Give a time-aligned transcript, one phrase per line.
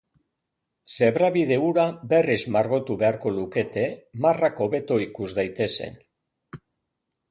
[0.95, 1.83] Zebrabide hura
[2.15, 3.87] berriz margotu beharko lukete
[4.27, 6.07] marrak hobeto ikus daitezen.